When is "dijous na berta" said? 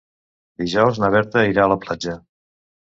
0.61-1.45